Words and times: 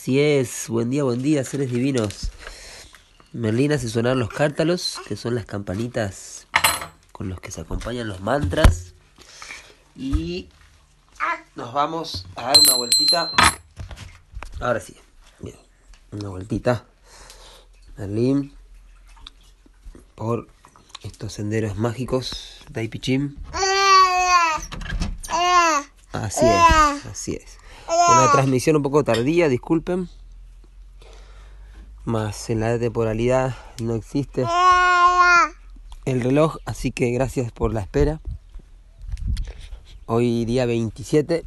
Así 0.00 0.18
es, 0.18 0.70
buen 0.70 0.88
día, 0.88 1.04
buen 1.04 1.20
día, 1.20 1.44
seres 1.44 1.70
divinos. 1.70 2.30
Merlín 3.34 3.70
hace 3.70 3.86
sonar 3.90 4.16
los 4.16 4.30
cártalos, 4.30 4.98
que 5.06 5.14
son 5.14 5.34
las 5.34 5.44
campanitas 5.44 6.46
con 7.12 7.28
los 7.28 7.38
que 7.38 7.50
se 7.50 7.60
acompañan 7.60 8.08
los 8.08 8.22
mantras. 8.22 8.94
Y 9.94 10.48
nos 11.54 11.74
vamos 11.74 12.26
a 12.34 12.44
dar 12.44 12.60
una 12.60 12.76
vueltita. 12.76 13.30
Ahora 14.58 14.80
sí, 14.80 14.96
una 16.12 16.30
vueltita. 16.30 16.86
Merlín 17.98 18.54
por 20.14 20.48
estos 21.02 21.34
senderos 21.34 21.76
mágicos 21.76 22.62
de 22.70 22.80
Aipichim. 22.80 23.36
Así 26.12 26.46
es, 26.46 27.04
así 27.04 27.34
es. 27.34 27.59
Una 27.92 28.30
transmisión 28.30 28.76
un 28.76 28.82
poco 28.82 29.02
tardía, 29.02 29.48
disculpen. 29.48 30.08
Más 32.04 32.48
en 32.48 32.60
la 32.60 32.78
temporalidad 32.78 33.56
no 33.82 33.96
existe 33.96 34.46
el 36.04 36.20
reloj, 36.20 36.58
así 36.66 36.92
que 36.92 37.10
gracias 37.10 37.50
por 37.50 37.74
la 37.74 37.80
espera. 37.80 38.20
Hoy 40.06 40.44
día 40.44 40.66
27, 40.66 41.44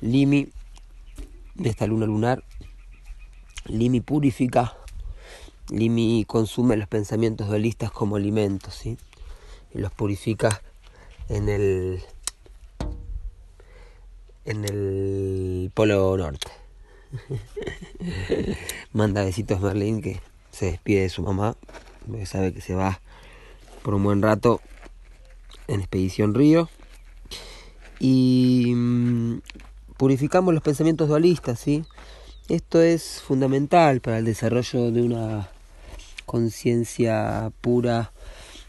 Limi 0.00 0.48
de 1.56 1.68
esta 1.68 1.86
luna 1.86 2.06
lunar. 2.06 2.42
Limi 3.66 4.00
purifica, 4.00 4.78
Limi 5.68 6.24
consume 6.26 6.78
los 6.78 6.88
pensamientos 6.88 7.48
dualistas 7.48 7.90
como 7.90 8.16
alimentos, 8.16 8.74
¿sí? 8.74 8.96
Y 9.74 9.78
los 9.78 9.92
purifica 9.92 10.62
en 11.28 11.50
el 11.50 12.02
en 14.44 14.64
el 14.64 15.70
Polo 15.74 16.16
Norte. 16.16 16.48
Manda 18.92 19.24
besitos 19.24 19.60
Merlín 19.60 20.00
que 20.00 20.20
se 20.50 20.66
despide 20.66 21.02
de 21.02 21.08
su 21.08 21.22
mamá, 21.22 21.56
porque 22.06 22.26
sabe 22.26 22.52
que 22.52 22.60
se 22.60 22.74
va 22.74 23.00
por 23.82 23.94
un 23.94 24.04
buen 24.04 24.22
rato 24.22 24.60
en 25.68 25.80
Expedición 25.80 26.34
Río. 26.34 26.68
Y 27.98 28.72
mm, 28.74 29.40
purificamos 29.96 30.54
los 30.54 30.62
pensamientos 30.62 31.08
dualistas, 31.08 31.60
¿sí? 31.60 31.84
Esto 32.48 32.80
es 32.80 33.22
fundamental 33.22 34.00
para 34.00 34.18
el 34.18 34.24
desarrollo 34.24 34.90
de 34.90 35.02
una 35.02 35.50
conciencia 36.26 37.52
pura 37.60 38.12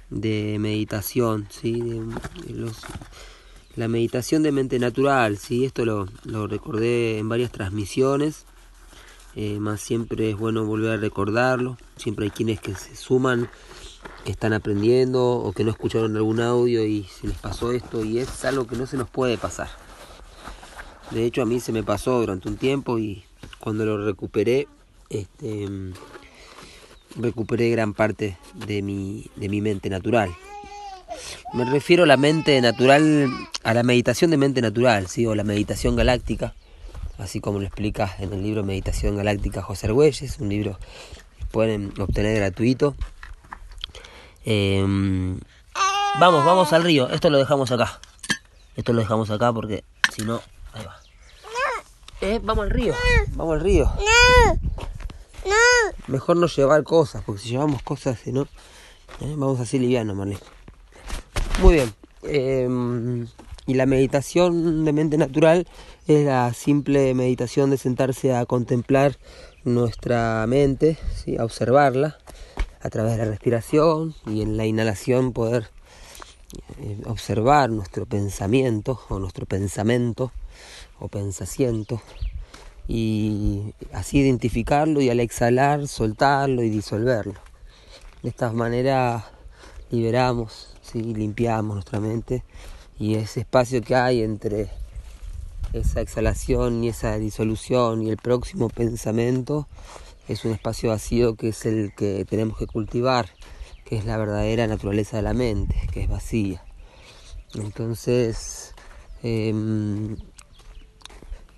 de 0.09 0.57
meditación, 0.59 1.47
¿sí? 1.50 2.01
La 3.75 3.87
meditación 3.87 4.43
de 4.43 4.51
mente 4.51 4.79
natural, 4.79 5.37
¿sí? 5.37 5.65
esto 5.65 5.85
lo, 5.85 6.07
lo 6.25 6.47
recordé 6.47 7.19
en 7.19 7.29
varias 7.29 7.51
transmisiones, 7.51 8.45
eh, 9.35 9.59
más 9.59 9.79
siempre 9.79 10.31
es 10.31 10.37
bueno 10.37 10.65
volver 10.65 10.91
a 10.91 10.97
recordarlo, 10.97 11.77
siempre 11.95 12.25
hay 12.25 12.31
quienes 12.31 12.59
que 12.59 12.75
se 12.75 12.95
suman, 12.95 13.49
que 14.25 14.31
están 14.31 14.51
aprendiendo 14.51 15.23
o 15.23 15.53
que 15.53 15.63
no 15.63 15.71
escucharon 15.71 16.15
algún 16.17 16.41
audio 16.41 16.85
y 16.85 17.03
se 17.03 17.27
les 17.27 17.37
pasó 17.37 17.71
esto 17.71 18.03
y 18.03 18.19
es 18.19 18.43
algo 18.43 18.67
que 18.67 18.75
no 18.75 18.85
se 18.85 18.97
nos 18.97 19.09
puede 19.09 19.37
pasar. 19.37 19.69
De 21.11 21.25
hecho 21.25 21.41
a 21.41 21.45
mí 21.45 21.59
se 21.59 21.71
me 21.71 21.83
pasó 21.83 22.19
durante 22.19 22.49
un 22.49 22.57
tiempo 22.57 22.99
y 22.99 23.23
cuando 23.59 23.85
lo 23.85 24.03
recuperé, 24.05 24.67
este, 25.09 25.67
recuperé 27.15 27.69
gran 27.69 27.93
parte 27.93 28.38
de 28.53 28.81
mi, 28.81 29.29
de 29.35 29.47
mi 29.47 29.61
mente 29.61 29.89
natural. 29.89 30.29
Me 31.53 31.66
refiero 31.66 32.03
a 32.03 32.07
la 32.07 32.16
mente 32.16 32.62
natural, 32.62 33.29
a 33.63 33.73
la 33.73 33.84
meditación 33.84 34.31
de 34.31 34.38
mente 34.38 34.62
natural, 34.62 35.07
¿sí? 35.07 35.25
o 35.25 35.35
la 35.35 35.44
meditación 35.44 35.97
galáctica, 35.97 36.56
así 37.17 37.41
como 37.41 37.59
lo 37.59 37.66
explica 37.66 38.16
en 38.19 38.31
el 38.31 38.41
libro 38.41 38.63
Meditación 38.63 39.17
Galáctica 39.17 39.62
José 39.62 39.88
Argüelles, 39.88 40.39
un 40.39 40.47
libro 40.47 40.79
que 41.38 41.45
pueden 41.47 41.94
obtener 42.00 42.38
gratuito. 42.38 42.95
Em, 44.45 45.41
vamos, 46.22 46.45
vamos 46.45 46.72
al 46.72 46.84
río, 46.84 47.09
esto 47.09 47.29
lo 47.29 47.38
dejamos 47.38 47.69
acá. 47.72 48.00
Esto 48.78 48.94
lo 48.94 49.01
dejamos 49.01 49.29
acá 49.29 49.51
porque 49.51 49.83
si 50.16 50.22
no, 50.23 50.41
ahí 50.72 50.85
va. 50.85 51.01
Eh, 52.22 52.39
vamos 52.41 52.63
al 52.63 52.69
río, 52.69 52.94
vamos 53.31 53.56
al 53.56 53.62
río. 53.62 53.91
Mejor 56.07 56.38
no 56.38 56.47
llevar 56.47 56.83
cosas, 56.83 57.23
porque 57.25 57.41
si 57.41 57.50
llevamos 57.50 57.81
cosas, 57.81 58.19
si 58.19 58.31
no, 58.31 58.44
eh, 59.19 59.33
vamos 59.35 59.59
así 59.59 59.79
liviano, 59.79 60.16
Marlene. 60.16 60.39
Muy 61.59 61.75
bien. 61.75 61.94
Em, 62.23 63.28
y 63.67 63.73
la 63.75 63.85
meditación 63.85 64.85
de 64.85 64.94
mente 64.94 65.17
natural 65.17 65.67
es 66.07 66.25
la 66.25 66.53
simple 66.53 67.13
meditación 67.13 67.69
de 67.69 67.78
sentarse 67.78 68.35
a 68.35 68.45
contemplar 68.45 69.17
nuestra 69.63 70.45
mente, 70.47 70.97
a 71.38 71.44
observarla 71.44 72.17
a 72.81 72.89
través 72.89 73.13
de 73.13 73.17
la 73.19 73.25
respiración 73.25 74.16
y 74.25 74.41
en 74.41 74.57
la 74.57 74.66
inhalación 74.66 75.34
poder 75.34 75.69
eh, 76.79 77.01
observar 77.06 77.69
nuestro 77.69 78.06
pensamiento 78.06 79.00
o 79.09 79.19
nuestro 79.19 79.45
pensamiento 79.45 80.31
o 81.00 81.07
pensamiento 81.07 82.01
y 82.88 83.73
así 83.94 84.19
identificarlo 84.19 85.00
y 85.01 85.09
al 85.09 85.19
exhalar 85.19 85.88
soltarlo 85.88 86.63
y 86.63 86.69
disolverlo. 86.69 87.39
De 88.23 88.29
esta 88.29 88.51
manera 88.51 89.31
liberamos 89.91 90.70
limpiamos 90.94 91.75
nuestra 91.75 92.00
mente 92.00 92.44
y 93.00 93.16
ese 93.16 93.41
espacio 93.41 93.81
que 93.81 93.96
hay 93.96 94.22
entre 94.22 94.69
esa 95.74 96.02
exhalación 96.02 96.84
y 96.84 96.90
esa 96.90 97.18
disolución 97.18 98.03
y 98.03 98.09
el 98.09 98.18
próximo 98.18 98.69
pensamiento 98.69 99.68
es 100.28 100.46
un 100.46 100.51
espacio 100.51 100.90
vacío 100.90 101.35
que 101.35 101.50
es 101.50 101.66
el 101.66 101.94
que 101.96 102.25
tenemos 102.25 102.57
que 102.57 102.68
cultivar, 102.68 103.30
que 103.85 103.97
es 103.97 104.06
la 104.06 104.18
verdadera 104.18 104.68
naturaleza 104.68 105.18
de 105.18 105.24
la 105.24 105.34
mente, 105.34 105.75
que 105.91 106.03
es 106.03 106.09
vacía. 106.09 106.63
Entonces, 107.56 108.74
em, 109.24 110.18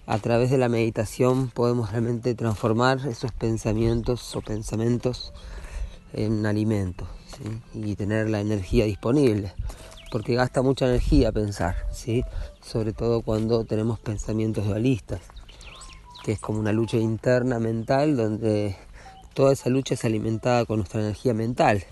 a 0.06 0.18
través 0.20 0.50
de 0.50 0.58
la 0.58 0.70
meditación 0.70 1.50
podemos 1.50 1.92
realmente 1.92 2.36
transformar 2.36 3.06
esos 3.08 3.32
pensamientos 3.32 4.36
o 4.36 4.42
pensamientos 4.42 5.34
en 6.13 6.46
alimentos 6.46 7.07
y 7.74 7.95
tener 7.95 8.30
la 8.30 8.39
energía 8.39 8.85
disponible, 8.85 9.53
porque 10.12 10.35
gasta 10.35 10.62
mucha 10.62 10.88
energía 10.88 11.31
pensar, 11.31 11.75
¿sí? 11.91 12.24
sobre 12.62 12.94
todo 12.94 13.21
cuando 13.21 13.65
tenemos 13.65 14.00
pensamientos 14.00 14.65
dualistas, 14.65 15.21
que 16.24 16.33
es 16.33 16.39
como 16.39 16.59
una 16.59 16.71
lucha 16.71 16.97
interna 16.97 17.59
mental 17.59 18.15
donde 18.15 18.75
toda 19.33 19.53
esa 19.53 19.69
lucha 19.69 19.95
es 19.95 20.06
alimentada 20.06 20.65
con 20.65 20.77
nuestra 20.77 21.01
energía 21.01 21.33
mental. 21.33 21.83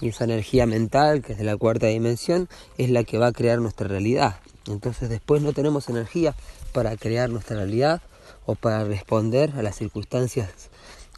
Y 0.00 0.08
esa 0.08 0.24
energía 0.24 0.66
mental, 0.66 1.22
que 1.22 1.32
es 1.32 1.38
de 1.38 1.44
la 1.44 1.56
cuarta 1.56 1.86
dimensión, 1.86 2.48
es 2.78 2.90
la 2.90 3.04
que 3.04 3.18
va 3.18 3.28
a 3.28 3.32
crear 3.32 3.60
nuestra 3.60 3.86
realidad. 3.86 4.36
Entonces 4.66 5.10
después 5.10 5.42
no 5.42 5.52
tenemos 5.52 5.88
energía 5.88 6.34
para 6.72 6.96
crear 6.96 7.28
nuestra 7.28 7.56
realidad 7.56 8.00
o 8.46 8.54
para 8.54 8.84
responder 8.84 9.52
a 9.56 9.62
las 9.62 9.76
circunstancias 9.76 10.70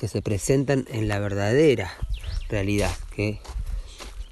que 0.02 0.08
se 0.08 0.20
presentan 0.20 0.84
en 0.90 1.06
la 1.06 1.20
verdadera 1.20 1.92
realidad, 2.48 2.90
que, 3.14 3.38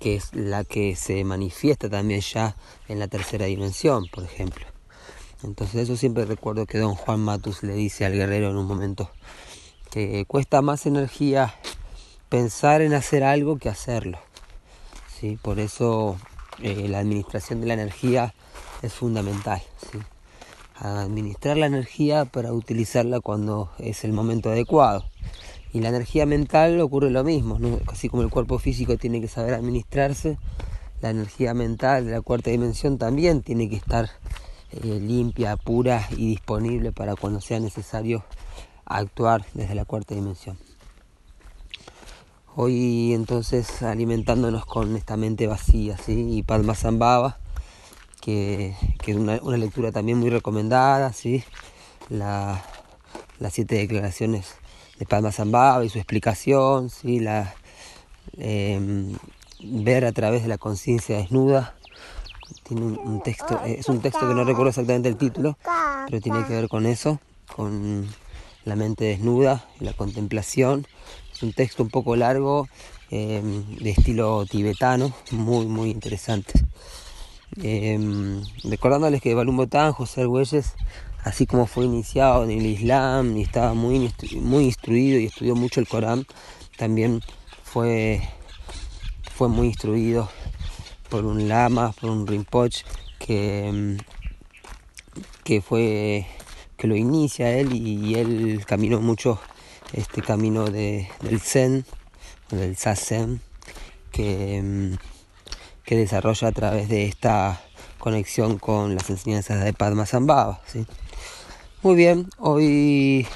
que 0.01 0.17
es 0.17 0.35
la 0.35 0.65
que 0.65 0.97
se 0.97 1.23
manifiesta 1.23 1.89
también 1.89 2.23
ya 2.23 2.57
en 2.89 2.99
la 2.99 3.07
tercera 3.07 3.47
dimensión, 3.47 4.09
por 4.13 4.25
ejemplo. 4.25 4.67
Entonces 5.45 5.83
eso 5.83 5.97
siempre 5.97 6.25
recuerdo 6.25 6.67
que 6.67 6.79
don 6.79 6.97
Juan 6.97 7.21
Matus 7.21 7.63
le 7.63 7.75
dice 7.75 8.05
al 8.05 8.15
guerrero 8.15 8.51
en 8.51 8.57
un 8.57 8.67
momento 8.67 9.13
que 9.93 10.25
cuesta 10.27 10.61
más 10.61 10.87
energía 10.87 11.55
pensar 12.29 12.83
en 12.83 12.93
hacer 12.93 13.23
algo 13.23 13.57
que 13.57 13.69
hacerlo. 13.69 14.19
¿sí? 15.21 15.39
Por 15.41 15.61
eso 15.61 16.19
eh, 16.61 16.89
la 16.89 16.99
administración 16.99 17.61
de 17.61 17.69
la 17.69 17.75
energía 17.75 18.35
es 18.83 18.93
fundamental. 18.93 19.63
Administrar 20.75 21.59
la 21.59 21.67
energía 21.67 22.25
para 22.25 22.53
utilizarla 22.53 23.21
cuando 23.21 23.71
es 23.79 24.03
el 24.03 24.13
momento 24.13 24.51
adecuado. 24.51 25.05
Y 25.73 25.81
la 25.81 25.89
energía 25.91 26.27
mental 26.27 26.81
ocurre 26.81 27.11
lo 27.11 27.23
mismo, 27.23 27.59
así 27.87 28.09
como 28.09 28.23
el 28.23 28.31
cuerpo 28.31 28.59
físico 28.59 28.97
tiene 28.97 29.21
que 29.21 29.29
saber 29.29 29.55
administrarse, 29.55 30.37
la 31.01 31.11
energía 31.11 31.55
mental 31.55 32.07
de 32.07 32.13
la 32.13 32.21
cuarta 32.21 32.51
dimensión 32.51 32.99
también 32.99 33.43
tiene 33.43 33.69
que 33.71 33.77
estar 33.77 34.11
eh, 34.73 35.01
limpia, 35.01 35.57
pura 35.57 36.07
y 36.11 36.29
disponible 36.29 36.93
para 36.93 37.15
cuando 37.15 37.41
sea 37.41 37.61
necesario 37.61 38.25
actuar 38.85 39.47
desde 39.55 39.75
la 39.77 39.85
cuarta 39.85 40.15
dimensión. 40.15 40.59
Hoy 42.57 43.15
entonces 43.15 43.83
alimentándonos 43.83 44.67
con 44.67 44.97
esta 44.97 45.17
mente 45.17 45.47
vacía, 45.47 45.97
¿sí? 45.97 46.27
Y 46.37 46.43
Padma 46.43 46.75
Zambaba, 46.75 47.39
que, 48.21 48.75
es 49.07 49.17
una, 49.17 49.39
lectura 49.57 49.93
también 49.93 50.19
muy 50.19 50.31
recomendada, 50.31 51.13
¿sí? 51.13 51.45
las 52.09 52.61
siete 53.53 53.77
declaraciones 53.77 54.57
de 55.01 55.07
Padma 55.07 55.33
Zambaba 55.33 55.83
y 55.85 55.89
su 55.89 55.99
explicación, 55.99 56.91
¿sí? 56.91 57.21
la, 57.21 57.55
em, 58.37 59.17
ver 59.65 60.05
a 60.05 60.13
través 60.13 60.43
de 60.43 60.49
la 60.49 60.59
conciencia 60.59 61.17
desnuda. 61.17 61.75
Tiene 62.65 62.83
un, 62.83 63.23
texto, 63.23 63.59
eh, 63.65 63.77
es 63.81 63.89
un 63.89 64.01
texto 64.01 64.29
que 64.29 64.35
no 64.35 64.45
recuerdo 64.45 64.69
exactamente 64.69 65.09
el 65.09 65.17
título, 65.17 65.57
pero 66.07 66.21
tiene 66.21 66.45
que 66.47 66.53
ver 66.53 66.69
con 66.69 66.85
eso, 66.85 67.19
con 67.57 68.07
la 68.65 68.77
mente 68.77 69.05
desnuda 69.05 69.65
y 69.81 69.85
la 69.85 69.95
contemplación. 69.95 70.87
Es 71.33 71.43
un 71.43 71.55
texto 71.55 71.83
un 71.83 71.89
poco 71.89 72.15
largo, 72.15 72.69
em, 73.11 73.65
de 73.79 73.91
estilo 73.91 74.45
tibetano, 74.45 75.15
muy, 75.31 75.65
muy 75.67 75.91
interesante. 75.91 76.53
Em, 77.63 78.43
recordándoles 78.65 79.23
que 79.23 79.35
Balum 79.35 79.57
Botán, 79.57 79.93
José 79.93 80.21
Argüelles, 80.21 80.75
así 81.25 81.47
como 81.47 81.67
fue 81.67 81.85
iniciado 81.85 82.45
en 82.45 82.51
el 82.51 82.67
Islam 82.67 83.37
y 83.37 83.43
estaba 83.43 83.75
muy, 83.75 84.13
muy 84.41 84.65
instruido 84.65 85.19
y 85.19 85.27
estudió 85.27 85.55
mucho 85.55 85.81
el 85.81 85.89
Corán, 85.89 86.27
también 86.77 87.23
fue, 87.63 88.23
fue 89.35 89.49
muy 89.49 89.69
instruido 89.69 90.29
por 91.09 91.25
un 91.25 91.49
lama, 91.49 91.93
por 92.01 92.11
un 92.11 92.27
rinpoche 92.27 92.85
que, 93.19 93.99
que 95.45 95.61
fue 95.61 96.27
que 96.81 96.87
lo 96.87 96.97
inicia 96.97 97.51
él 97.51 97.75
y, 97.75 98.15
él 98.15 98.65
caminó 98.67 99.03
mucho 99.03 99.39
este 99.93 100.23
camino 100.23 100.65
de, 100.65 101.11
del 101.21 101.39
Zen, 101.39 101.85
del 102.51 102.75
Sazen, 102.77 103.43
que, 104.11 104.97
que 105.85 105.97
desarrolla 105.97 106.49
a 106.49 106.53
través 106.53 106.89
de 106.89 107.05
esta 107.05 107.61
conexión 107.99 108.59
con 108.59 108.95
las 108.95 109.11
enseñanzas 109.11 109.63
de 109.63 109.75
Padma 109.75 110.07
¿sí? 110.07 110.87
Muy 111.83 111.95
bien, 111.95 112.29
hoy 112.39 113.27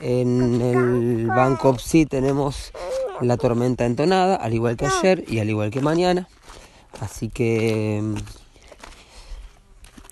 en 0.00 0.60
el 0.60 1.26
Banco 1.26 1.78
Psi 1.78 2.06
tenemos 2.06 2.72
la 3.20 3.36
tormenta 3.36 3.86
entonada, 3.86 4.36
al 4.36 4.54
igual 4.54 4.76
que 4.76 4.86
ayer 4.86 5.24
y 5.26 5.40
al 5.40 5.48
igual 5.48 5.70
que 5.70 5.80
mañana. 5.80 6.28
Así 7.00 7.28
que 7.28 7.98
em, 7.98 8.14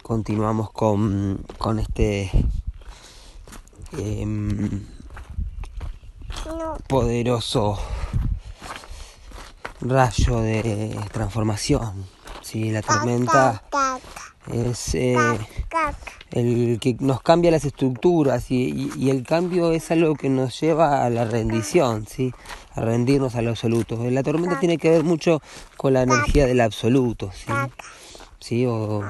continuamos 0.02 0.70
con, 0.70 1.44
con 1.58 1.78
este 1.78 2.30
Em, 3.98 4.84
poderoso 6.88 7.78
rayo 9.80 10.40
de 10.40 10.98
transformación. 11.12 12.06
si 12.42 12.70
La 12.70 12.82
tormenta 12.82 13.62
es 14.52 14.94
eh, 14.94 15.16
el 16.30 16.78
que 16.80 16.96
nos 17.00 17.20
cambia 17.22 17.50
las 17.50 17.64
estructuras 17.64 18.50
y, 18.50 19.10
el 19.10 19.24
cambio 19.24 19.72
es 19.72 19.90
algo 19.90 20.14
que 20.14 20.28
nos 20.28 20.60
lleva 20.60 21.04
a 21.04 21.10
la 21.10 21.24
rendición, 21.24 22.06
¿sí? 22.06 22.32
a 22.74 22.80
rendirnos 22.80 23.34
al 23.34 23.48
absoluto. 23.48 23.98
La 24.10 24.22
tormenta 24.22 24.60
tiene 24.60 24.78
que 24.78 24.90
ver 24.90 25.04
mucho 25.04 25.40
con 25.76 25.92
la 25.92 26.02
energía 26.02 26.46
del 26.46 26.60
absoluto, 26.60 27.30
¿sí? 27.32 27.52
¿Sí? 28.38 28.66
O, 28.66 29.02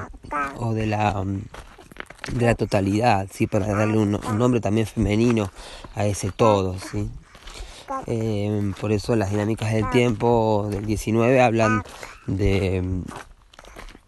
o 0.57 0.73
de 0.73 0.87
la 0.87 1.23
de 2.33 2.45
la 2.45 2.55
totalidad, 2.55 3.27
¿sí? 3.31 3.47
para 3.47 3.67
darle 3.67 3.97
un, 3.97 4.19
nombre 4.37 4.59
también 4.59 4.87
femenino 4.87 5.49
a 5.95 6.05
ese 6.05 6.31
todo. 6.31 6.75
¿sí? 6.79 7.09
Eh, 8.05 8.73
por 8.79 8.91
eso 8.91 9.15
las 9.15 9.31
dinámicas 9.31 9.71
del 9.71 9.89
tiempo 9.89 10.67
del 10.69 10.85
19 10.85 11.41
hablan 11.41 11.83
de, 12.25 12.83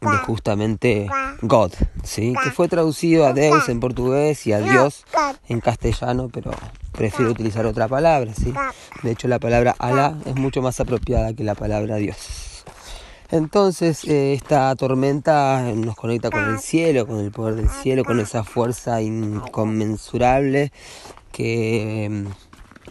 de 0.02 0.18
justamente 0.18 1.10
God, 1.42 1.74
¿sí? 2.04 2.34
que 2.44 2.52
fue 2.52 2.68
traducido 2.68 3.26
a 3.26 3.34
Deus 3.34 3.68
en 3.70 3.80
portugués 3.80 4.46
y 4.48 4.54
a 4.54 4.60
Dios 4.60 5.06
en 5.48 5.60
castellano, 5.60 6.30
pero 6.32 6.52
prefiero 6.94 7.32
utilizar 7.32 7.66
otra 7.66 7.88
palabra. 7.88 8.34
¿sí? 8.34 8.54
De 9.04 9.12
hecho, 9.12 9.28
la 9.28 9.40
palabra 9.40 9.76
Alá 9.78 10.16
es 10.26 10.36
mucho 10.36 10.62
más 10.62 10.80
apropiada 10.80 11.34
que 11.34 11.44
la 11.44 11.56
palabra 11.56 11.98
Dios. 11.98 12.66
Entonces 13.32 14.06
eh, 14.06 14.34
esta 14.34 14.76
tormenta 14.76 15.62
nos 15.76 15.96
conecta 15.96 16.32
con 16.32 16.44
el 16.46 16.60
cielo, 16.60 17.06
con 17.06 17.20
el 17.20 17.32
poder 17.32 17.56
del 17.56 17.70
cielo, 17.70 18.04
con 18.04 18.20
esa 18.20 18.44
fuerza 18.44 19.04
inconmensurable 19.04 20.72
que 21.32 22.06
em, 22.06 22.26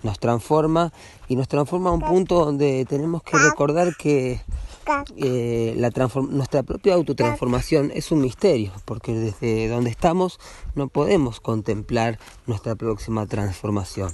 nos 0.05 0.21
transforma 0.21 0.93
y 1.27 1.35
nos 1.35 1.49
transforma 1.49 1.91
a 1.91 1.93
un 1.93 2.03
punto 2.03 2.45
donde 2.45 2.87
tenemos 2.89 3.25
que 3.25 3.37
recordar 3.37 3.97
que 3.97 4.41
eh, 5.17 5.75
la 5.77 5.91
nuestra 6.31 6.63
propia 6.63 6.95
autotransformación 6.95 7.91
es 7.95 8.11
un 8.11 8.21
misterio, 8.21 8.73
porque 8.85 9.13
desde 9.13 9.69
donde 9.69 9.91
estamos 9.91 10.39
no 10.75 10.89
podemos 10.89 11.41
contemplar 11.41 12.19
nuestra 12.47 12.75
próxima 12.75 13.27
transformación. 13.27 14.13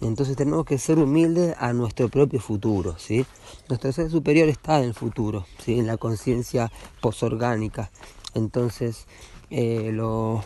Entonces 0.00 0.36
tenemos 0.36 0.66
que 0.66 0.78
ser 0.78 0.98
humildes 0.98 1.56
a 1.58 1.72
nuestro 1.72 2.08
propio 2.08 2.38
futuro, 2.38 2.96
¿sí? 2.98 3.24
Nuestro 3.68 3.92
ser 3.92 4.10
superior 4.10 4.48
está 4.48 4.78
en 4.78 4.84
el 4.84 4.94
futuro, 4.94 5.46
¿sí? 5.64 5.78
En 5.78 5.86
la 5.86 5.96
conciencia 5.96 6.70
posorgánica. 7.00 7.90
Entonces, 8.34 9.06
eh, 9.48 9.90
lo 9.92 10.44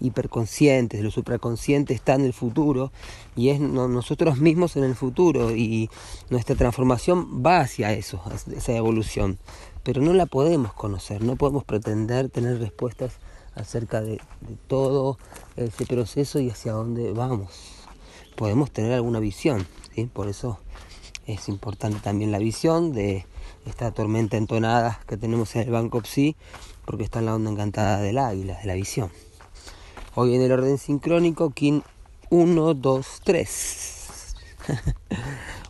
hiperconsciente, 0.00 1.02
lo 1.02 1.10
supraconsciente 1.10 1.94
está 1.94 2.14
en 2.14 2.22
el 2.22 2.32
futuro 2.32 2.92
y 3.36 3.50
es 3.50 3.60
nosotros 3.60 4.38
mismos 4.38 4.76
en 4.76 4.84
el 4.84 4.94
futuro 4.94 5.54
y 5.54 5.90
nuestra 6.30 6.56
transformación 6.56 7.42
va 7.44 7.60
hacia 7.60 7.92
eso, 7.92 8.20
esa 8.54 8.72
evolución. 8.72 9.38
Pero 9.82 10.02
no 10.02 10.12
la 10.12 10.26
podemos 10.26 10.72
conocer, 10.72 11.22
no 11.22 11.36
podemos 11.36 11.64
pretender 11.64 12.28
tener 12.28 12.58
respuestas 12.58 13.14
acerca 13.54 14.00
de 14.00 14.20
todo 14.66 15.18
ese 15.56 15.86
proceso 15.86 16.38
y 16.38 16.50
hacia 16.50 16.72
dónde 16.72 17.12
vamos 17.12 17.78
podemos 18.38 18.70
tener 18.70 18.92
alguna 18.92 19.18
visión. 19.18 19.66
Por 20.12 20.28
eso 20.28 20.60
es 21.26 21.48
importante 21.48 21.98
también 21.98 22.30
la 22.30 22.38
visión 22.38 22.92
de 22.92 23.26
esta 23.66 23.90
tormenta 23.90 24.36
entonada 24.36 25.00
que 25.08 25.16
tenemos 25.16 25.56
en 25.56 25.62
el 25.62 25.70
Banco 25.70 26.00
Psi, 26.04 26.36
porque 26.86 27.02
está 27.02 27.18
en 27.18 27.26
la 27.26 27.34
onda 27.34 27.50
encantada 27.50 28.00
del 28.00 28.16
águila, 28.16 28.56
de 28.60 28.66
la 28.66 28.74
visión. 28.74 29.10
Hoy 30.14 30.34
en 30.34 30.42
el 30.42 30.52
orden 30.52 30.78
sincrónico, 30.78 31.50
King 31.50 31.82
1, 32.30 32.74
2, 32.74 33.06
3. 33.24 34.34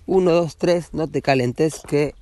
1, 0.06 0.30
2, 0.30 0.56
3, 0.56 0.94
no 0.94 1.08
te 1.08 1.22
calentes 1.22 1.80
que 1.86 2.14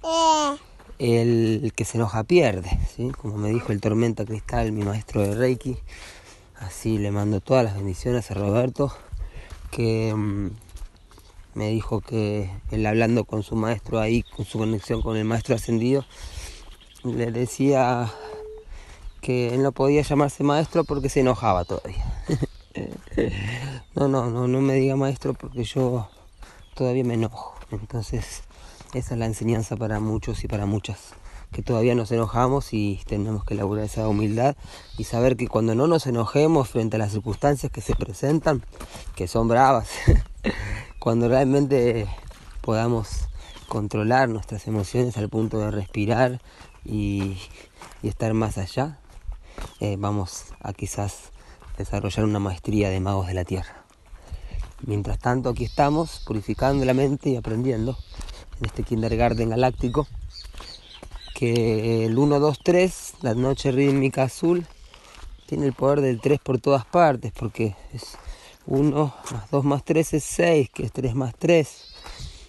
el 0.98 1.72
que 1.76 1.84
se 1.84 1.98
enoja 1.98 2.24
pierde, 2.24 2.78
¿sí? 2.94 3.10
como 3.10 3.36
me 3.36 3.50
dijo 3.50 3.72
el 3.72 3.80
Tormenta 3.80 4.24
Cristal, 4.24 4.72
mi 4.72 4.82
maestro 4.82 5.22
de 5.22 5.34
Reiki. 5.34 5.76
Así 6.58 6.98
le 6.98 7.10
mando 7.10 7.40
todas 7.40 7.64
las 7.64 7.76
bendiciones 7.76 8.30
a 8.30 8.34
Roberto 8.34 8.92
que 9.70 10.14
mm, 10.14 10.50
me 11.54 11.68
dijo 11.68 12.00
que 12.00 12.50
él 12.70 12.86
hablando 12.86 13.24
con 13.24 13.42
su 13.42 13.56
maestro 13.56 14.00
ahí, 14.00 14.22
con 14.22 14.46
su 14.46 14.58
conexión 14.58 15.02
con 15.02 15.16
el 15.16 15.24
maestro 15.24 15.54
ascendido, 15.54 16.04
le 17.04 17.30
decía 17.30 18.10
que 19.26 19.52
él 19.52 19.64
no 19.64 19.72
podía 19.72 20.02
llamarse 20.02 20.44
maestro 20.44 20.84
porque 20.84 21.08
se 21.08 21.18
enojaba 21.18 21.64
todavía. 21.64 22.04
no, 23.96 24.06
no, 24.06 24.30
no, 24.30 24.46
no 24.46 24.60
me 24.60 24.74
diga 24.74 24.94
maestro 24.94 25.34
porque 25.34 25.64
yo 25.64 26.08
todavía 26.74 27.02
me 27.02 27.14
enojo. 27.14 27.56
Entonces, 27.72 28.44
esa 28.94 29.14
es 29.14 29.18
la 29.18 29.26
enseñanza 29.26 29.76
para 29.76 29.98
muchos 29.98 30.44
y 30.44 30.46
para 30.46 30.64
muchas 30.64 31.14
que 31.50 31.62
todavía 31.62 31.96
nos 31.96 32.12
enojamos 32.12 32.72
y 32.72 33.00
tenemos 33.06 33.44
que 33.44 33.54
elaborar 33.54 33.86
esa 33.86 34.06
humildad 34.06 34.54
y 34.96 35.02
saber 35.02 35.36
que 35.36 35.48
cuando 35.48 35.74
no 35.74 35.88
nos 35.88 36.06
enojemos 36.06 36.68
frente 36.68 36.94
a 36.94 37.00
las 37.00 37.10
circunstancias 37.10 37.72
que 37.72 37.80
se 37.80 37.96
presentan, 37.96 38.62
que 39.16 39.26
son 39.26 39.48
bravas, 39.48 39.88
cuando 41.00 41.28
realmente 41.28 42.06
podamos 42.60 43.26
controlar 43.66 44.28
nuestras 44.28 44.68
emociones 44.68 45.16
al 45.16 45.28
punto 45.28 45.58
de 45.58 45.72
respirar 45.72 46.40
y, 46.84 47.38
estar 48.04 48.34
más 48.34 48.56
allá, 48.56 49.00
eh, 49.80 49.96
vamos 49.98 50.46
a 50.60 50.72
quizás 50.72 51.32
desarrollar 51.78 52.24
una 52.24 52.38
maestría 52.38 52.90
de 52.90 53.00
magos 53.00 53.26
de 53.26 53.34
la 53.34 53.44
tierra. 53.44 53.84
Mientras 54.86 55.18
tanto 55.18 55.50
aquí 55.50 55.64
estamos 55.64 56.22
purificando 56.26 56.84
la 56.84 56.94
mente 56.94 57.30
y 57.30 57.36
aprendiendo 57.36 57.96
en 58.60 58.66
este 58.66 58.82
kindergarten 58.82 59.50
galáctico 59.50 60.06
que 61.34 62.06
el 62.06 62.16
1, 62.16 62.40
2, 62.40 62.58
3, 62.62 63.14
la 63.20 63.34
noche 63.34 63.70
rítmica 63.70 64.22
azul, 64.22 64.66
tiene 65.46 65.66
el 65.66 65.74
poder 65.74 66.00
del 66.00 66.20
3 66.20 66.40
por 66.40 66.58
todas 66.58 66.86
partes, 66.86 67.32
porque 67.38 67.76
es 67.92 68.16
1 68.66 69.14
más 69.32 69.50
2 69.50 69.64
más 69.64 69.84
3 69.84 70.14
es 70.14 70.24
6, 70.24 70.70
que 70.70 70.84
es 70.84 70.92
3 70.92 71.14
más 71.14 71.34
3, 71.38 71.68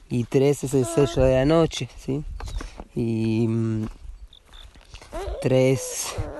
y 0.10 0.24
3 0.24 0.64
es 0.64 0.74
el 0.74 0.86
sello 0.86 1.24
de 1.24 1.36
la 1.36 1.46
noche, 1.46 1.90
¿sí? 1.98 2.24
Y 2.96 3.48
3, 5.42 6.16
mm, 6.18 6.37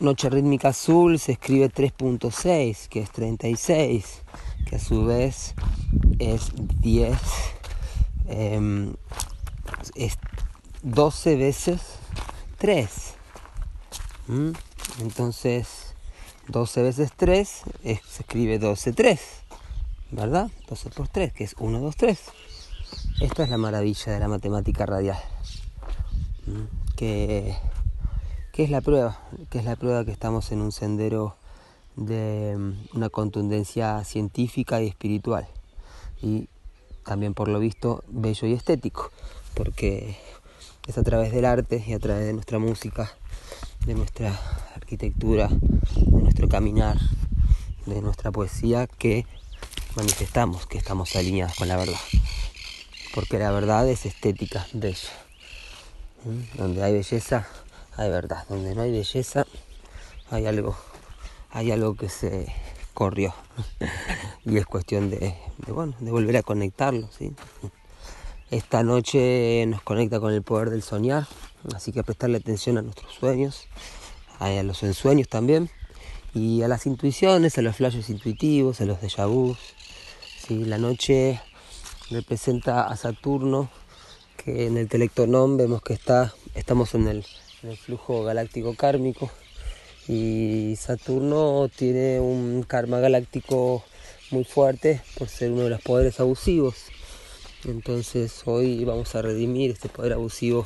noche 0.00 0.30
rítmica 0.30 0.68
azul, 0.68 1.18
se 1.18 1.32
escribe 1.32 1.70
3.6, 1.70 2.88
que 2.88 3.00
es 3.00 3.10
36, 3.10 4.22
que 4.66 4.76
a 4.76 4.78
su 4.78 5.04
vez 5.04 5.54
es 6.18 6.52
10. 6.80 7.16
Eh, 8.28 8.92
es 9.94 10.18
12 10.82 11.36
veces 11.36 11.80
3. 12.58 12.88
¿Mm? 14.28 14.50
Entonces, 15.00 15.94
12 16.48 16.82
veces 16.82 17.12
3 17.16 17.62
se 17.82 18.00
escribe 18.22 18.58
12, 18.58 18.92
3. 18.92 19.20
¿Verdad? 20.10 20.50
12 20.68 20.90
por 20.90 21.08
3, 21.08 21.32
que 21.32 21.44
es 21.44 21.54
1, 21.58 21.80
2, 21.80 21.96
3. 21.96 22.20
Esta 23.20 23.44
es 23.44 23.50
la 23.50 23.56
maravilla 23.56 24.12
de 24.12 24.20
la 24.20 24.28
matemática 24.28 24.86
radial. 24.86 25.18
¿Mm? 26.46 26.94
Que, 26.96 27.56
que 28.56 28.64
es 28.64 28.70
la 28.70 28.80
prueba, 28.80 29.20
que 29.50 29.58
es 29.58 29.66
la 29.66 29.76
prueba 29.76 30.06
que 30.06 30.12
estamos 30.12 30.50
en 30.50 30.62
un 30.62 30.72
sendero 30.72 31.36
de 31.94 32.56
mm, 32.56 32.96
una 32.96 33.10
contundencia 33.10 34.02
científica 34.02 34.80
y 34.80 34.86
espiritual. 34.86 35.46
Y 36.22 36.48
también 37.04 37.34
por 37.34 37.48
lo 37.48 37.58
visto 37.58 38.02
bello 38.08 38.48
y 38.48 38.54
estético, 38.54 39.10
porque 39.52 40.16
es 40.86 40.96
a 40.96 41.02
través 41.02 41.32
del 41.32 41.44
arte 41.44 41.84
y 41.86 41.92
a 41.92 41.98
través 41.98 42.24
de 42.24 42.32
nuestra 42.32 42.58
música, 42.58 43.12
de 43.84 43.94
nuestra 43.94 44.40
arquitectura, 44.74 45.48
de 45.48 46.22
nuestro 46.22 46.48
caminar, 46.48 46.96
de 47.84 48.00
nuestra 48.00 48.32
poesía 48.32 48.86
que 48.86 49.26
manifestamos 49.96 50.66
que 50.66 50.78
estamos 50.78 51.14
alineados 51.14 51.56
con 51.56 51.68
la 51.68 51.76
verdad. 51.76 52.00
Porque 53.14 53.38
la 53.38 53.50
verdad 53.50 53.86
es 53.86 54.06
estética, 54.06 54.66
bella. 54.72 55.10
Donde 56.56 56.82
hay 56.82 56.94
belleza, 56.94 57.46
hay 57.96 58.10
verdad. 58.10 58.44
Donde 58.48 58.74
no 58.74 58.82
hay 58.82 58.92
belleza, 58.92 59.46
hay 60.30 60.46
algo, 60.46 60.76
hay 61.50 61.70
algo 61.70 61.96
que 61.96 62.08
se 62.08 62.52
corrió. 62.94 63.34
y 64.44 64.56
es 64.56 64.66
cuestión 64.66 65.10
de, 65.10 65.36
bueno, 65.68 65.94
de 66.00 66.10
volver 66.10 66.36
a 66.36 66.42
conectarlo. 66.42 67.08
Esta 68.50 68.82
noche 68.82 69.64
nos 69.66 69.82
conecta 69.82 70.20
con 70.20 70.32
el 70.32 70.42
poder 70.42 70.70
del 70.70 70.82
soñar, 70.82 71.26
así 71.74 71.92
que 71.92 72.04
prestarle 72.04 72.38
atención 72.38 72.78
a 72.78 72.82
nuestros 72.82 73.12
sueños, 73.12 73.66
a 74.38 74.50
los 74.62 74.82
ensueños 74.82 75.28
también, 75.28 75.70
y 76.32 76.62
a 76.62 76.68
las 76.68 76.86
intuiciones, 76.86 77.58
a 77.58 77.62
los 77.62 77.76
flashes 77.76 78.10
intuitivos, 78.10 78.80
a 78.80 78.84
los 78.84 79.00
déjà 79.00 79.26
vus. 79.26 79.58
¿sí? 80.46 80.64
La 80.64 80.78
noche 80.78 81.40
representa 82.10 82.86
a 82.86 82.96
Saturno, 82.96 83.68
que 84.36 84.66
en 84.66 84.76
el 84.76 84.88
Telectonón 84.88 85.56
vemos 85.56 85.82
que 85.82 85.94
está, 85.94 86.34
estamos 86.54 86.94
en 86.94 87.08
el, 87.08 87.26
el 87.68 87.76
flujo 87.76 88.24
galáctico 88.24 88.74
kármico, 88.74 89.30
y 90.08 90.74
Saturno 90.76 91.68
tiene 91.74 92.20
un 92.20 92.62
karma 92.62 93.00
galáctico 93.00 93.84
muy 94.30 94.44
fuerte 94.44 95.00
por 95.18 95.28
ser 95.28 95.50
uno 95.50 95.64
de 95.64 95.70
los 95.70 95.80
poderes 95.82 96.20
abusivos. 96.20 96.76
Entonces 97.64 98.42
hoy 98.44 98.84
vamos 98.84 99.14
a 99.14 99.22
redimir 99.22 99.72
este 99.72 99.88
poder 99.88 100.12
abusivo 100.12 100.64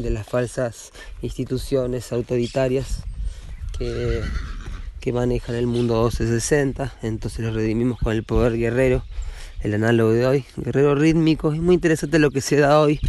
de, 0.00 0.10
las 0.10 0.26
falsas 0.26 0.92
instituciones 1.22 2.12
autoritarias 2.12 3.04
que, 3.78 4.22
que 5.00 5.12
manejan 5.12 5.54
el 5.54 5.66
mundo 5.66 6.02
1260. 6.02 6.94
Entonces 7.02 7.40
lo 7.40 7.52
redimimos 7.52 7.98
con 7.98 8.12
el 8.12 8.24
poder 8.24 8.58
guerrero, 8.58 9.04
el 9.60 9.74
análogo 9.74 10.10
de 10.12 10.26
hoy, 10.26 10.44
guerrero 10.56 10.94
rítmico. 10.94 11.54
Es 11.54 11.60
muy 11.60 11.74
interesante 11.74 12.18
lo 12.18 12.30
que 12.30 12.42
se 12.42 12.56
da 12.56 12.78
hoy 12.78 13.00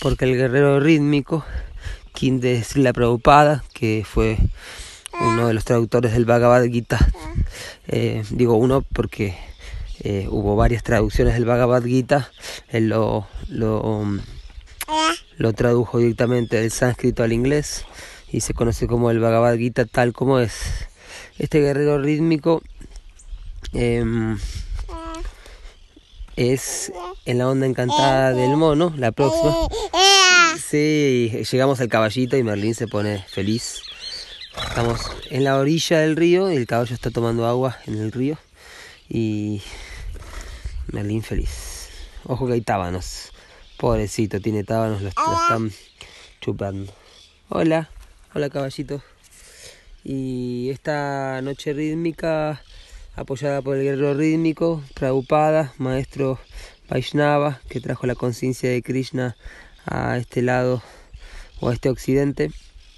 porque 0.00 0.24
el 0.24 0.36
guerrero 0.36 0.78
rítmico 0.78 1.44
King 2.12 2.40
de 2.40 2.62
Srila 2.62 2.92
Prabhupada, 2.92 3.64
que 3.72 4.04
fue 4.06 4.38
uno 5.20 5.46
de 5.46 5.54
los 5.54 5.64
traductores 5.64 6.12
del 6.12 6.24
Bhagavad 6.24 6.64
Gita. 6.64 6.98
Eh, 7.88 8.22
digo 8.30 8.54
uno 8.54 8.82
porque 8.82 9.36
eh, 10.00 10.26
hubo 10.30 10.56
varias 10.56 10.82
traducciones 10.82 11.34
del 11.34 11.44
Bhagavad 11.44 11.84
Gita. 11.84 12.30
Él 12.68 12.88
lo, 12.88 13.26
lo, 13.48 14.18
tradujo 15.54 15.98
directamente 15.98 16.56
del 16.60 16.70
sánscrito 16.70 17.22
al 17.22 17.32
inglés 17.32 17.84
y 18.30 18.40
se 18.40 18.54
conoce 18.54 18.86
como 18.86 19.10
el 19.10 19.20
Bhagavad 19.20 19.56
Gita 19.56 19.84
tal 19.84 20.12
como 20.12 20.38
es. 20.38 20.88
Este 21.38 21.60
guerrero 21.60 21.98
rítmico 21.98 22.62
em, 23.72 24.38
es 26.36 26.92
en 27.24 27.38
la 27.38 27.48
onda 27.48 27.66
encantada 27.66 28.32
del 28.32 28.56
mono, 28.56 28.92
la 28.96 29.12
próxima. 29.12 29.54
Sí, 30.72 31.30
llegamos 31.52 31.82
al 31.82 31.88
caballito 31.88 32.38
y 32.38 32.42
Merlín 32.42 32.74
se 32.74 32.88
pone 32.88 33.22
feliz. 33.28 33.82
Estamos 34.56 35.02
en 35.28 35.44
la 35.44 35.58
orilla 35.58 35.98
del 35.98 36.16
río 36.16 36.50
y 36.50 36.56
el 36.56 36.66
caballo 36.66 36.94
está 36.94 37.10
tomando 37.10 37.46
agua 37.46 37.76
en 37.86 37.98
el 37.98 38.10
río. 38.10 38.38
Y 39.06 39.60
Merlín 40.90 41.22
feliz. 41.22 41.90
Ojo 42.24 42.46
que 42.46 42.54
hay 42.54 42.62
tábanos. 42.62 43.32
Pobrecito, 43.76 44.40
tiene 44.40 44.64
tábanos, 44.64 45.02
los, 45.02 45.12
están 45.12 45.72
chupando. 46.40 46.90
Hola, 47.50 47.90
hola 48.32 48.48
caballito. 48.48 49.02
Y 50.04 50.70
esta 50.70 51.42
noche 51.42 51.74
rítmica, 51.74 52.62
apoyada 53.14 53.60
por 53.60 53.76
el 53.76 53.82
guerrero 53.82 54.14
rítmico, 54.14 54.82
Prabhupada, 54.94 55.74
maestro 55.76 56.38
Vaishnava, 56.88 57.60
que 57.68 57.82
trajo 57.82 58.06
la 58.06 58.14
conciencia 58.14 58.70
de 58.70 58.82
Krishna 58.82 59.36
a 59.86 60.18
este 60.18 60.42
lado 60.42 60.82
o 61.60 61.68
a 61.68 61.74
este 61.74 61.88
occidente 61.88 62.50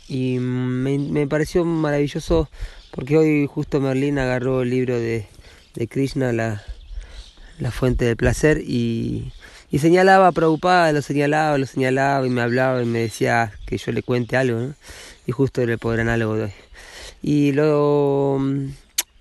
y 0.08 0.38
me, 0.38 1.26
pareció 1.26 1.64
maravilloso 1.64 2.48
porque 2.90 3.16
hoy 3.16 3.46
justo 3.46 3.80
Merlín 3.80 4.18
agarró 4.18 4.62
el 4.62 4.70
libro 4.70 4.98
de, 4.98 5.26
de 5.74 5.88
Krishna, 5.88 6.32
la, 6.32 6.62
la, 7.58 7.70
fuente 7.70 8.04
del 8.04 8.16
placer, 8.16 8.60
y, 8.60 9.32
y 9.70 9.78
señalaba, 9.80 10.30
preocupada, 10.30 10.92
lo 10.92 11.02
señalaba, 11.02 11.58
lo 11.58 11.66
señalaba 11.66 12.24
y 12.26 12.30
me 12.30 12.42
hablaba 12.42 12.82
y 12.82 12.86
me 12.86 13.00
decía 13.00 13.52
que 13.66 13.78
yo 13.78 13.90
le 13.90 14.02
cuente 14.02 14.36
algo, 14.36 14.74
y 15.26 15.32
justo 15.32 15.60
era 15.60 15.72
el 15.72 15.78
poder 15.78 16.00
análogo 16.00 16.36
de 16.36 16.44
hoy. 16.44 16.52
Y 17.20 17.52
lo, 17.52 18.38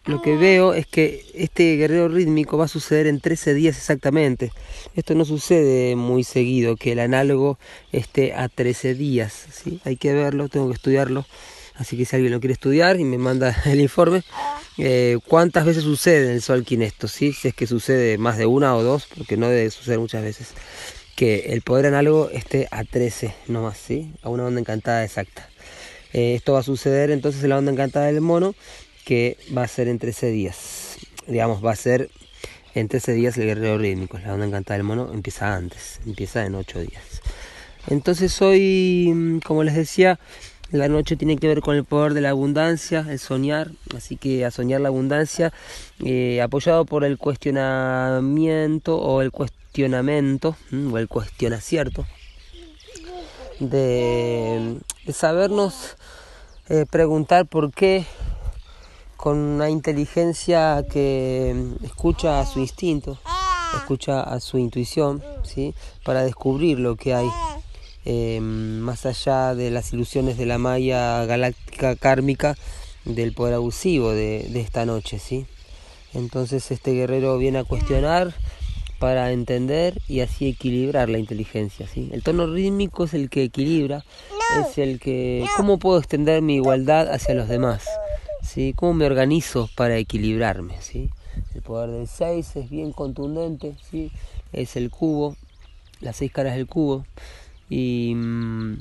lo 0.06 0.22
que 0.22 0.36
veo 0.36 0.74
es 0.74 0.86
que 0.86 1.26
este 1.34 1.78
guerrero 1.78 2.10
rítmico 2.10 2.58
va 2.58 2.66
a 2.66 2.68
suceder 2.68 3.08
en 3.08 3.22
13 3.22 3.54
días 3.54 3.78
exactamente. 3.78 4.52
Esto 4.96 5.16
no 5.16 5.24
sucede 5.24 5.96
muy 5.96 6.26
seguido, 6.26 6.76
que 6.76 6.92
el 6.92 7.00
análogo 7.00 7.58
esté 7.94 8.34
a 8.34 8.50
13 8.50 8.96
días. 8.96 9.46
¿sí? 9.52 9.80
Hay 9.86 9.96
que 9.96 10.14
verlo, 10.14 10.50
tengo 10.50 10.68
que 10.68 10.76
estudiarlo. 10.76 11.26
Así 11.76 11.98
que 11.98 12.06
si 12.06 12.18
alguien 12.18 12.34
lo 12.34 12.42
quiere 12.42 12.54
estudiar 12.54 13.00
y 13.00 13.06
me 13.06 13.18
manda 13.18 13.56
el 13.66 13.80
informe, 13.80 14.24
eh, 14.78 15.20
¿cuántas 15.26 15.66
veces 15.66 15.84
sucede 15.84 16.26
en 16.26 16.34
el 16.34 16.42
Sol 16.42 16.66
esto? 16.68 17.08
¿sí? 17.08 17.32
Si 17.32 17.48
es 17.48 17.54
que 17.54 17.66
sucede 17.66 18.18
más 18.18 18.38
de 18.38 18.46
una 18.46 18.76
o 18.76 18.84
dos, 18.84 19.08
porque 19.16 19.38
no 19.38 19.48
debe 19.48 19.72
suceder 19.72 20.00
muchas 20.00 20.22
veces. 20.22 20.50
Que 21.16 21.54
el 21.54 21.62
poder 21.62 21.86
análogo 21.86 22.30
esté 22.30 22.68
a 22.72 22.84
13 22.84 23.34
nomás, 23.48 23.78
¿sí? 23.78 24.12
A 24.24 24.30
una 24.30 24.46
onda 24.46 24.60
encantada 24.60 25.04
exacta. 25.06 25.48
Eh, 26.12 26.36
esto 26.36 26.54
va 26.54 26.60
a 26.60 26.64
suceder 26.64 27.10
entonces 27.10 27.44
en 27.44 27.50
la 27.50 27.58
onda 27.58 27.72
encantada 27.72 28.06
del 28.08 28.22
mono 28.22 28.54
que 29.04 29.38
va 29.56 29.64
a 29.64 29.68
ser 29.68 29.88
en 29.88 30.00
13 30.00 30.28
días. 30.28 30.98
Digamos, 31.28 31.64
va 31.64 31.72
a 31.72 31.76
ser 31.76 32.10
en 32.76 32.88
13 32.88 33.14
días 33.14 33.38
el 33.38 33.46
guerrero 33.46 33.78
rítmico. 33.78 34.18
La 34.20 34.34
onda 34.34 34.46
encantada 34.46 34.78
del 34.78 34.86
mono 34.86 35.12
empieza 35.14 35.56
antes, 35.56 36.00
empieza 36.06 36.46
en 36.46 36.56
8 36.56 36.80
días. 36.80 37.22
Entonces 37.88 38.42
hoy, 38.42 39.12
mm, 39.14 39.40
como 39.40 39.64
les 39.64 39.76
decía, 39.76 40.20
la 40.72 40.88
noche 40.88 41.16
tiene 41.16 41.38
que 41.38 41.48
ver 41.48 41.62
con 41.62 41.76
el 41.76 41.84
poder 41.84 42.14
de 42.14 42.22
la 42.22 42.32
abundancia, 42.32 43.06
el 43.10 43.20
soñar, 43.20 43.72
así 43.96 44.18
que 44.18 44.46
a 44.46 44.52
soñar 44.52 44.82
la 44.82 44.88
abundancia, 44.88 45.54
eh, 46.04 46.42
apoyado 46.42 46.86
por 46.86 47.04
el 47.04 47.18
cuestionamiento 47.18 48.98
o 48.98 49.22
el 49.22 49.32
cuestionamiento, 49.32 50.56
mm, 50.72 50.94
o 50.94 50.98
el 50.98 51.08
cuestionacierto, 51.08 52.06
de, 53.60 54.78
de 55.06 55.14
sabernos 55.14 55.96
eh, 56.70 56.86
preguntar 56.90 57.46
por 57.46 57.72
qué 57.72 58.06
con 59.24 59.38
una 59.38 59.70
inteligencia 59.70 60.84
que 60.92 61.56
escucha 61.82 62.42
a 62.42 62.46
su 62.46 62.60
instinto, 62.60 63.18
escucha 63.74 64.20
a 64.20 64.42
su 64.42 64.58
intuición, 64.58 65.24
¿sí? 65.44 65.74
para 66.04 66.26
descubrir 66.26 66.78
lo 66.78 66.98
que 66.98 67.14
hay 67.14 67.30
em, 68.04 68.80
más 68.80 69.06
allá 69.06 69.56
de 69.56 69.72
las 69.72 69.94
ilusiones 69.94 70.38
de 70.38 70.46
la 70.46 70.58
malla 70.58 71.24
galáctica 71.24 71.96
kármica 71.96 72.58
del 73.06 73.32
poder 73.32 73.54
abusivo 73.54 74.12
de, 74.12 74.46
de 74.50 74.60
esta 74.60 74.86
noche. 74.86 75.20
¿sí? 75.20 75.46
Entonces 76.14 76.70
este 76.70 76.92
guerrero 76.92 77.38
viene 77.38 77.60
a 77.60 77.64
cuestionar 77.64 78.36
para 79.00 79.32
entender 79.32 80.02
y 80.10 80.20
así 80.20 80.50
equilibrar 80.50 81.08
la 81.08 81.18
inteligencia. 81.18 81.88
¿sí? 81.88 82.10
El 82.12 82.24
tono 82.24 82.46
rítmico 82.46 83.06
es 83.06 83.14
el 83.14 83.30
que 83.30 83.44
equilibra, 83.44 84.04
es 84.60 84.78
el 84.78 85.00
que... 85.00 85.46
¿Cómo 85.56 85.80
puedo 85.80 85.98
extender 85.98 86.42
mi 86.42 86.56
igualdad 86.56 87.08
hacia 87.10 87.36
los 87.36 87.48
demás? 87.48 87.86
¿Sí? 88.54 88.74
¿Cómo 88.76 88.94
me 88.94 89.06
organizo 89.06 89.68
para 89.76 89.98
equilibrarme? 89.98 90.80
¿sí? 90.80 91.10
El 91.56 91.64
poder 91.64 91.90
del 91.90 92.08
6 92.08 92.56
es 92.56 92.70
bien 92.70 92.92
contundente, 92.92 93.76
¿sí? 93.90 94.12
es 94.52 94.76
el 94.76 94.92
cubo, 94.92 95.36
las 96.02 96.18
seis 96.18 96.32
caras 96.32 96.56
del 96.56 96.68
cubo, 96.68 97.04
y 97.68 98.14
mm, 98.16 98.78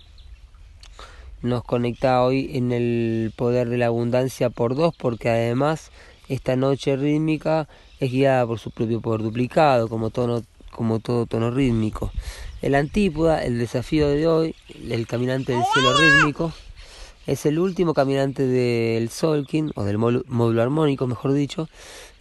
nos 1.40 1.64
conecta 1.64 2.22
hoy 2.22 2.50
en 2.52 2.72
el 2.72 3.32
poder 3.34 3.70
de 3.70 3.78
la 3.78 3.86
abundancia 3.86 4.50
por 4.50 4.74
dos, 4.74 4.94
porque 4.94 5.30
además 5.30 5.90
esta 6.28 6.54
noche 6.54 6.96
rítmica 6.96 7.66
es 7.98 8.12
guiada 8.12 8.46
por 8.46 8.58
su 8.58 8.70
propio 8.72 9.00
poder 9.00 9.22
duplicado, 9.22 9.88
como, 9.88 10.10
tono, 10.10 10.42
como 10.70 11.00
todo 11.00 11.24
tono 11.24 11.50
rítmico. 11.50 12.12
El 12.60 12.74
antípoda, 12.74 13.42
el 13.42 13.58
desafío 13.58 14.08
de 14.08 14.26
hoy, 14.26 14.54
el 14.90 15.06
caminante 15.06 15.52
del 15.52 15.64
cielo 15.72 15.96
rítmico, 15.96 16.52
es 17.26 17.46
el 17.46 17.58
último 17.58 17.94
caminante 17.94 18.46
del 18.46 19.08
Solkin, 19.10 19.72
o 19.74 19.84
del 19.84 19.98
módulo 19.98 20.62
armónico, 20.62 21.06
mejor 21.06 21.32
dicho, 21.32 21.68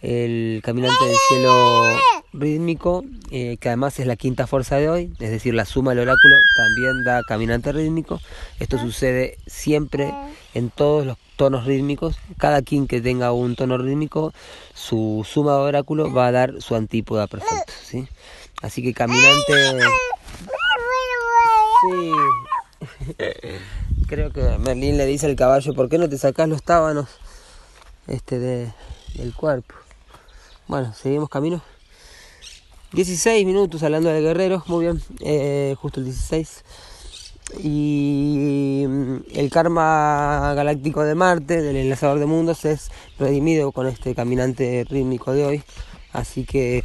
el 0.00 0.60
caminante 0.64 1.04
del 1.04 1.16
cielo 1.28 1.84
rítmico, 2.32 3.04
eh, 3.30 3.56
que 3.60 3.68
además 3.68 3.98
es 3.98 4.06
la 4.06 4.16
quinta 4.16 4.46
fuerza 4.46 4.76
de 4.76 4.88
hoy, 4.88 5.12
es 5.20 5.30
decir, 5.30 5.54
la 5.54 5.64
suma 5.64 5.90
del 5.90 6.00
oráculo 6.00 6.34
también 6.56 7.04
da 7.04 7.22
caminante 7.26 7.72
rítmico. 7.72 8.20
Esto 8.58 8.78
sucede 8.78 9.38
siempre 9.46 10.12
en 10.54 10.70
todos 10.70 11.06
los 11.06 11.18
tonos 11.36 11.66
rítmicos. 11.66 12.16
Cada 12.38 12.62
quien 12.62 12.86
que 12.86 13.00
tenga 13.00 13.32
un 13.32 13.56
tono 13.56 13.78
rítmico, 13.78 14.32
su 14.74 15.26
suma 15.28 15.52
de 15.52 15.58
oráculo 15.58 16.12
va 16.12 16.28
a 16.28 16.32
dar 16.32 16.60
su 16.60 16.74
antípoda 16.74 17.26
perfecto. 17.26 17.72
¿sí? 17.84 18.06
Así 18.62 18.82
que 18.82 18.94
caminante... 18.94 19.52
Sí. 21.82 22.12
Creo 24.12 24.30
que 24.30 24.42
Merlín 24.58 24.98
le 24.98 25.06
dice 25.06 25.24
al 25.24 25.36
caballo, 25.36 25.72
¿por 25.72 25.88
qué 25.88 25.96
no 25.96 26.06
te 26.06 26.18
sacas 26.18 26.46
los 26.46 26.62
tábanos 26.62 27.08
este 28.06 28.38
de, 28.38 28.70
del 29.14 29.32
cuerpo? 29.32 29.74
Bueno, 30.68 30.92
seguimos 30.92 31.30
camino. 31.30 31.62
16 32.92 33.46
minutos 33.46 33.82
hablando 33.82 34.10
de 34.10 34.20
guerreros, 34.20 34.68
muy 34.68 34.84
bien, 34.84 35.02
eh, 35.20 35.74
justo 35.80 36.00
el 36.00 36.04
16. 36.04 36.62
Y 37.60 38.84
mm, 38.86 39.16
el 39.32 39.48
karma 39.50 40.52
galáctico 40.56 41.04
de 41.04 41.14
Marte, 41.14 41.62
del 41.62 41.76
enlazador 41.76 42.18
de 42.18 42.26
mundos, 42.26 42.66
es 42.66 42.90
redimido 43.18 43.72
con 43.72 43.86
este 43.86 44.14
caminante 44.14 44.84
rítmico 44.90 45.32
de 45.32 45.46
hoy. 45.46 45.62
Así 46.12 46.44
que 46.44 46.84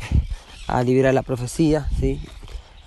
a 0.67 0.81
liberar 0.81 1.13
la 1.13 1.24
profecía, 1.24 1.89
¿sí? 2.00 2.22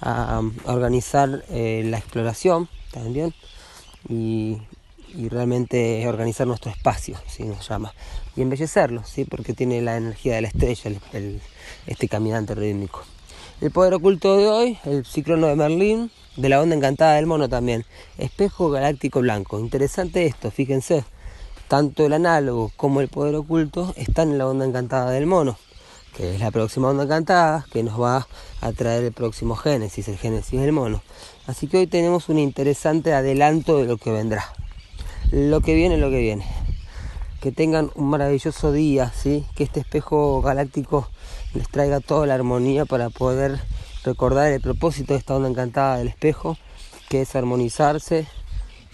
a, 0.01 0.41
organizar 0.65 1.45
eh, 1.51 1.83
la 1.85 1.99
exploración 1.99 2.71
también 2.91 3.35
y, 4.11 4.59
realmente 5.29 6.07
organizar 6.07 6.47
nuestro 6.47 6.71
espacio, 6.71 7.17
¿sí? 7.27 7.45
nos 7.45 7.69
llama, 7.69 7.93
y 8.37 8.43
embellecerlo, 8.43 9.03
¿sí? 9.05 9.25
porque 9.25 9.55
tiene 9.55 9.81
la 9.83 9.97
energía 9.97 10.35
de 10.37 10.43
la 10.43 10.49
estrella, 10.49 10.93
este 11.87 12.09
caminante 12.09 12.55
rítmico. 12.55 13.03
El 13.61 13.71
poder 13.71 13.95
oculto 13.95 14.37
de 14.37 14.47
hoy, 14.47 14.79
el 14.85 15.05
ciclono 15.05 15.49
de 15.49 15.57
Merlín, 15.57 16.11
de 16.37 16.49
la 16.49 16.61
onda 16.61 16.77
encantada 16.77 17.15
del 17.15 17.27
mono 17.27 17.49
también, 17.49 17.85
espejo 18.19 18.71
galáctico 18.71 19.21
blanco. 19.21 19.59
Interesante 19.59 20.27
esto, 20.27 20.51
fíjense, 20.51 21.05
tanto 21.69 22.07
el 22.07 22.13
análogo 22.13 22.71
como 22.77 23.01
el 23.01 23.09
poder 23.09 23.35
oculto 23.35 23.93
están 23.97 24.31
en 24.31 24.39
la 24.39 24.47
onda 24.47 24.65
encantada 24.65 25.11
del 25.11 25.27
mono 25.27 25.59
que 26.17 26.35
es 26.35 26.41
la 26.41 26.51
próxima 26.51 26.89
onda 26.89 27.05
encantada, 27.05 27.67
que 27.73 27.83
nos 27.83 28.01
va 28.01 28.27
a 28.61 28.73
traer 28.73 29.05
el 29.05 29.13
próximo 29.13 29.57
Génesis, 29.57 30.09
el 30.09 30.19
Génesis 30.19 30.61
del 30.61 30.73
mono. 30.73 31.03
Así 31.47 31.67
que 31.67 31.79
hoy 31.79 31.87
tenemos 31.87 32.29
un 32.29 32.39
interesante 32.39 33.13
adelanto 33.15 33.79
de 33.79 33.87
lo 33.87 33.97
que 33.97 34.11
vendrá. 34.11 34.45
Lo 35.31 35.61
que 35.61 35.75
viene, 35.75 35.97
lo 35.97 36.11
que 36.11 36.21
viene. 36.21 36.47
Que 37.41 37.53
tengan 37.53 37.91
un 37.95 38.11
maravilloso 38.11 38.73
día, 38.73 39.13
¿sí? 39.15 39.47
que 39.55 39.65
este 39.65 39.81
espejo 39.81 40.43
galáctico 40.43 41.09
les 41.55 41.69
traiga 41.69 42.01
toda 42.01 42.27
la 42.27 42.35
armonía 42.35 42.85
para 42.85 43.11
poder 43.11 43.59
recordar 44.05 44.53
el 44.53 44.61
propósito 44.61 45.15
de 45.15 45.21
esta 45.21 45.35
onda 45.35 45.49
encantada 45.49 45.99
del 45.99 46.09
espejo, 46.09 46.57
que 47.09 47.23
es 47.23 47.35
armonizarse 47.35 48.27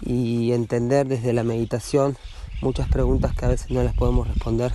y 0.03 0.53
entender 0.53 1.07
desde 1.07 1.33
la 1.33 1.43
meditación 1.43 2.17
muchas 2.63 2.89
preguntas 2.89 3.35
que 3.35 3.45
a 3.45 3.49
veces 3.49 3.71
no 3.71 3.83
las 3.83 3.95
podemos 3.95 4.29
responder 4.29 4.73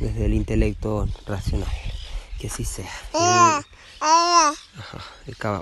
desde 0.00 0.26
el 0.26 0.34
intelecto 0.34 1.08
racional. 1.26 1.68
Que 2.38 2.48
así 2.48 2.64
sea. 2.64 2.90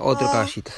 otro 0.00 0.26
caballito. 0.30 0.72